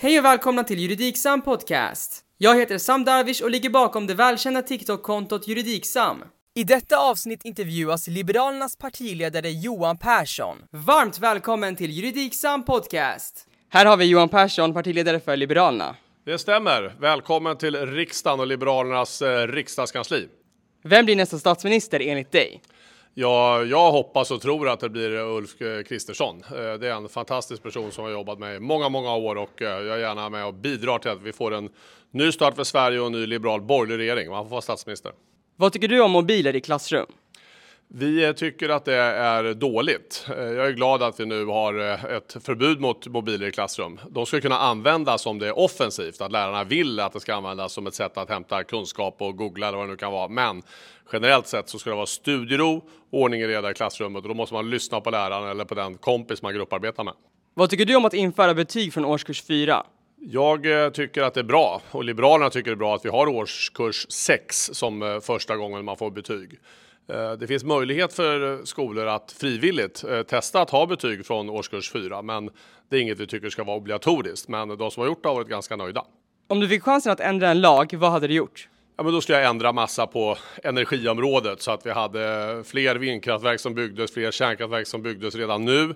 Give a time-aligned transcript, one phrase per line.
[0.00, 2.20] Hej och välkomna till Juridiksam Podcast.
[2.36, 6.24] Jag heter Sam Darvish och ligger bakom det välkända TikTok-kontot Juridiksam.
[6.54, 10.56] I detta avsnitt intervjuas Liberalernas partiledare Johan Persson.
[10.70, 13.46] Varmt välkommen till Juridiksam Podcast.
[13.70, 15.96] Här har vi Johan Persson, partiledare för Liberalerna.
[16.24, 16.96] Det stämmer.
[17.00, 20.28] Välkommen till riksdagen och Liberalernas eh, riksdagskansli.
[20.84, 22.62] Vem blir nästa statsminister enligt dig?
[23.20, 25.56] Ja, jag hoppas och tror att det blir Ulf
[25.88, 26.42] Kristersson.
[26.50, 29.62] Eh, det är en fantastisk person som har jobbat med i många, många år och
[29.62, 31.68] eh, jag är gärna med och bidrar till att vi får en
[32.10, 34.30] ny start för Sverige och en ny liberal borgerlig regering.
[34.30, 35.12] Man får vara statsminister.
[35.56, 37.06] Vad tycker du om mobiler i klassrum?
[37.90, 40.26] Vi tycker att det är dåligt.
[40.28, 41.74] Eh, jag är glad att vi nu har
[42.16, 44.00] ett förbud mot mobiler i klassrum.
[44.10, 47.72] De ska kunna användas om det är offensivt, att lärarna vill att det ska användas
[47.72, 50.28] som ett sätt att hämta kunskap och googla eller vad det nu kan vara.
[50.28, 50.62] Men
[51.12, 54.54] generellt sett så ska det vara studiero, ordning och reda i klassrummet och då måste
[54.54, 57.14] man lyssna på läraren eller på den kompis man grupparbetar med.
[57.54, 59.86] Vad tycker du om att införa betyg från årskurs 4?
[60.20, 63.08] Jag eh, tycker att det är bra och Liberalerna tycker det är bra att vi
[63.08, 66.58] har årskurs 6 som eh, första gången man får betyg.
[67.08, 71.50] Eh, det finns möjlighet för eh, skolor att frivilligt eh, testa att ha betyg från
[71.50, 72.50] årskurs 4 men
[72.88, 74.48] det är inget vi tycker ska vara obligatoriskt.
[74.48, 76.04] Men de som har gjort det har varit ganska nöjda.
[76.48, 78.68] Om du fick chansen att ändra en lag, vad hade du gjort?
[78.98, 83.60] Ja, men då skulle jag ändra massa på energiområdet så att vi hade fler vindkraftverk
[83.60, 85.94] som byggdes, fler kärnkraftverk som byggdes redan nu.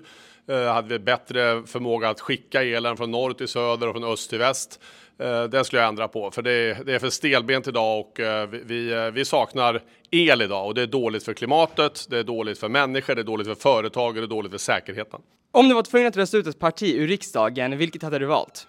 [0.49, 4.31] Eh, hade vi bättre förmåga att skicka elen från norr till söder och från öst
[4.31, 4.81] till väst.
[5.19, 8.21] Eh, det skulle jag ändra på, för det är, det är för stelbent idag och
[8.21, 12.25] eh, vi, eh, vi, saknar el idag och det är dåligt för klimatet, det är
[12.25, 15.21] dåligt för människor, det är dåligt för företag och det är dåligt för säkerheten.
[15.53, 18.67] Om du var tvungen att rösta ut ett parti ur riksdagen, vilket hade du valt?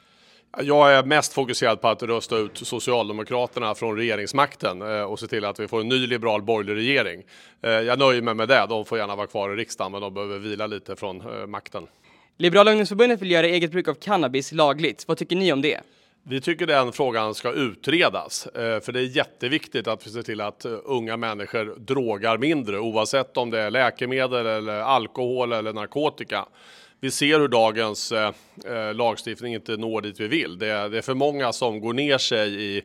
[0.58, 5.46] Jag är mest fokuserad på att rösta ut Socialdemokraterna från regeringsmakten eh, och se till
[5.46, 7.24] att vi får en ny liberal borgerlig regering.
[7.62, 8.66] Eh, jag nöjer mig med det.
[8.70, 11.88] De får gärna vara kvar i riksdagen, men de behöver vila lite från eh, makten.
[12.38, 15.08] Liberala ungdomsförbundet vill göra eget bruk av cannabis lagligt.
[15.08, 15.80] Vad tycker ni om det?
[16.24, 20.66] Vi tycker den frågan ska utredas, för det är jätteviktigt att vi ser till att
[20.84, 26.46] unga människor drogar mindre, oavsett om det är läkemedel eller alkohol eller narkotika
[27.04, 28.32] vi ser hur dagens eh,
[28.66, 30.58] eh, lagstiftning inte når dit vi vill.
[30.58, 32.84] Det är, det är för många som går ner sig i,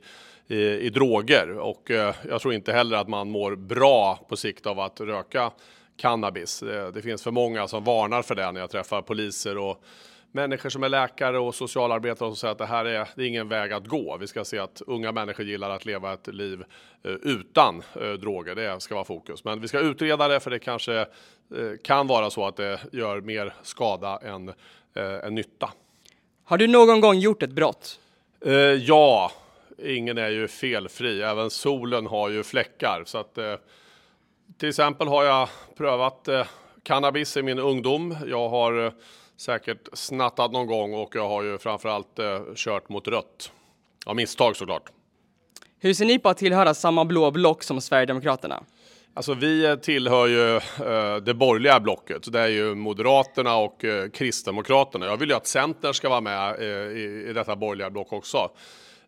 [0.48, 4.66] i, i droger och eh, jag tror inte heller att man mår bra på sikt
[4.66, 5.50] av att röka
[5.96, 6.60] cannabis.
[6.60, 9.84] Det, det finns för många som varnar för det när jag träffar poliser och
[10.32, 13.48] människor som är läkare och socialarbetare och säger att det här är, det är ingen
[13.48, 14.16] väg att gå.
[14.16, 16.64] Vi ska se att unga människor gillar att leva ett liv
[17.02, 18.54] eh, utan eh, droger.
[18.54, 19.44] Det ska vara fokus.
[19.44, 21.06] Men vi ska utreda det för det kanske eh,
[21.82, 24.52] kan vara så att det gör mer skada än,
[25.24, 25.70] än nytta.
[26.44, 28.00] Har du någon gång gjort ett brott?
[28.44, 29.32] Eh, ja,
[29.78, 31.22] ingen är ju felfri.
[31.22, 33.02] Även solen har ju fläckar.
[33.06, 33.54] Så att, eh,
[34.58, 36.28] till exempel har jag prövat
[36.82, 38.16] cannabis i min ungdom.
[38.26, 38.92] Jag har
[39.38, 43.52] säkert snattat någon gång och jag har ju framförallt eh, kört mot rött.
[44.06, 44.90] Av misstag såklart.
[45.80, 48.64] Hur ser ni på att tillhöra samma blå block som Sverigedemokraterna?
[49.14, 52.32] Alltså vi tillhör ju eh, det borgerliga blocket.
[52.32, 55.06] Det är ju Moderaterna och eh, Kristdemokraterna.
[55.06, 58.50] Jag vill ju att Centern ska vara med eh, i, i detta borgerliga block också.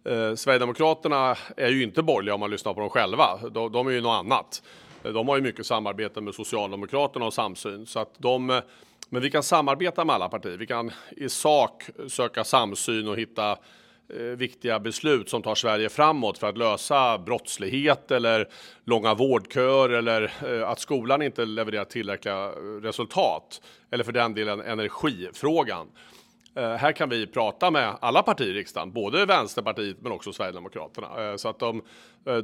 [0.05, 3.39] Eh, Sverigedemokraterna är ju inte borgerliga om man lyssnar på dem själva.
[3.51, 4.63] De, de är ju något annat.
[5.03, 7.87] De har ju mycket samarbete med Socialdemokraterna och samsyn.
[7.87, 8.61] Så att de
[9.10, 10.56] men vi kan samarbeta med alla partier.
[10.56, 13.50] Vi kan i sak söka samsyn och hitta
[14.09, 18.48] eh, viktiga beslut som tar Sverige framåt för att lösa brottslighet eller
[18.84, 22.48] långa vårdköer eller eh, att skolan inte levererar tillräckliga
[22.82, 23.62] resultat.
[23.91, 25.87] Eller för den delen energifrågan.
[26.54, 31.38] Eh, här kan vi prata med alla partier i riksdagen, både Vänsterpartiet men också Sverigedemokraterna.
[31.38, 31.82] Så att de,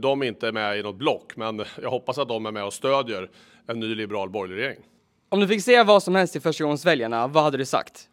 [0.01, 2.73] de inte är med i något block, men jag hoppas att de är med och
[2.73, 3.31] stödjer
[3.67, 4.83] en ny liberal borgerlig regering.
[5.29, 8.09] Om du fick säga vad som helst till förstagångsväljarna, vad hade du sagt?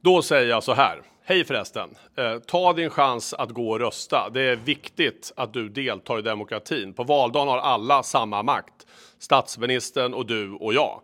[0.00, 1.02] Då säger jag så här.
[1.24, 1.90] Hej förresten!
[2.16, 4.30] Eh, ta din chans att gå och rösta.
[4.30, 6.92] Det är viktigt att du deltar i demokratin.
[6.92, 8.86] På valdagen har alla samma makt.
[9.18, 11.00] Statsministern och du och jag.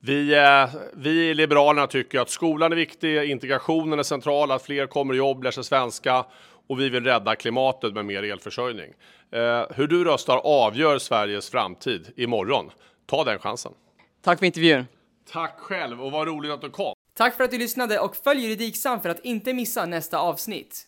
[0.00, 4.86] Vi, eh, vi i Liberalerna tycker att skolan är viktig, integrationen är central, att fler
[4.86, 6.24] kommer i jobb, lär sig svenska
[6.68, 8.92] och vi vill rädda klimatet med mer elförsörjning.
[9.32, 12.70] Eh, hur du röstar avgör Sveriges framtid imorgon.
[13.06, 13.72] Ta den chansen.
[14.26, 14.86] Tack för intervjun.
[15.32, 16.94] Tack själv och vad roligt att du kom.
[17.14, 20.86] Tack för att du lyssnade och följ Juridiksam för att inte missa nästa avsnitt.